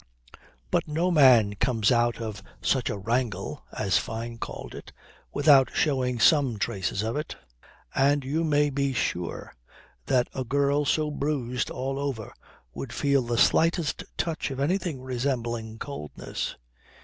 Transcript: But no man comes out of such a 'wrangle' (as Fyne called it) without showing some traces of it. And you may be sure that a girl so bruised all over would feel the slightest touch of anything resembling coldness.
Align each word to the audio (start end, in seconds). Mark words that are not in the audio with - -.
But 0.71 0.87
no 0.87 1.11
man 1.11 1.53
comes 1.53 1.91
out 1.91 2.19
of 2.19 2.41
such 2.59 2.89
a 2.89 2.97
'wrangle' 2.97 3.63
(as 3.71 3.99
Fyne 3.99 4.39
called 4.39 4.73
it) 4.73 4.91
without 5.31 5.69
showing 5.75 6.19
some 6.19 6.57
traces 6.57 7.03
of 7.03 7.15
it. 7.15 7.35
And 7.93 8.23
you 8.25 8.43
may 8.43 8.71
be 8.71 8.93
sure 8.93 9.53
that 10.07 10.27
a 10.33 10.43
girl 10.43 10.85
so 10.85 11.11
bruised 11.11 11.69
all 11.69 11.99
over 11.99 12.33
would 12.73 12.93
feel 12.93 13.21
the 13.21 13.37
slightest 13.37 14.03
touch 14.17 14.49
of 14.49 14.59
anything 14.59 15.03
resembling 15.03 15.77
coldness. 15.77 16.55